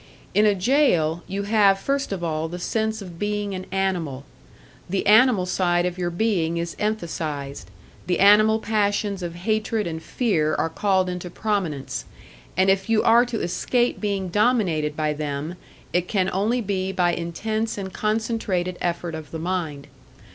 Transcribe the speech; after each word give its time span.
In 0.33 0.47
a 0.47 0.55
jail, 0.55 1.21
you 1.27 1.43
have 1.43 1.77
first 1.77 2.11
of 2.11 2.23
all 2.23 2.47
the 2.47 2.57
sense 2.57 3.03
of 3.03 3.19
being 3.19 3.53
an 3.53 3.67
animal; 3.71 4.25
the 4.89 5.05
animal 5.05 5.45
side 5.45 5.85
of 5.85 5.99
your 5.99 6.09
being 6.09 6.57
is 6.57 6.75
emphasised, 6.79 7.69
the 8.07 8.17
animal 8.19 8.57
passions 8.57 9.21
of 9.21 9.35
hatred 9.35 9.85
and 9.85 10.01
fear 10.01 10.55
are 10.55 10.69
called 10.69 11.07
into 11.07 11.29
prominence, 11.29 12.05
and 12.57 12.71
if 12.71 12.89
you 12.89 13.03
are 13.03 13.27
to 13.27 13.41
escape 13.41 14.01
being 14.01 14.29
dominated 14.29 14.97
by 14.97 15.13
them, 15.13 15.53
it 15.93 16.07
can 16.07 16.31
only 16.33 16.61
be 16.61 16.91
by 16.91 17.13
intense 17.13 17.77
and 17.77 17.93
concentrated 17.93 18.79
effort 18.81 19.13
of 19.13 19.29
the 19.29 19.37
mind. 19.37 19.85